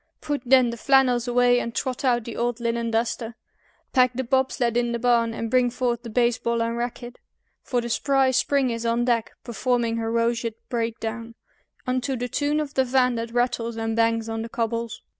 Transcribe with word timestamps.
Put 0.19 0.41
then 0.47 0.71
the 0.71 0.77
flannels 0.77 1.27
away 1.27 1.59
and 1.59 1.75
trot 1.75 2.03
out 2.03 2.23
the 2.23 2.35
old 2.35 2.59
linen 2.59 2.89
duster, 2.89 3.35
Pack 3.93 4.13
the 4.15 4.23
bob 4.23 4.51
sled 4.51 4.75
in 4.75 4.93
the 4.93 4.97
barn, 4.97 5.31
and 5.31 5.51
bring 5.51 5.69
forth 5.69 6.01
the 6.01 6.09
baseball 6.09 6.63
and 6.63 6.75
racket, 6.75 7.19
For 7.61 7.81
the 7.81 7.89
spry 7.89 8.31
Spring 8.31 8.71
is 8.71 8.83
on 8.83 9.05
deck, 9.05 9.33
performing 9.43 9.97
her 9.97 10.11
roseate 10.11 10.57
breakdown 10.69 11.35
Unto 11.85 12.15
the 12.17 12.27
tune 12.27 12.59
of 12.59 12.73
the 12.73 12.83
van 12.83 13.13
that 13.13 13.29
rattles 13.31 13.75
and 13.75 13.95
bangs 13.95 14.27
on 14.27 14.41
the 14.41 14.49
cobbles. 14.49 15.03